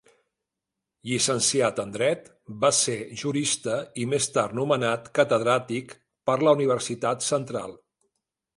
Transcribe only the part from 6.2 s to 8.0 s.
per la Universitat Central.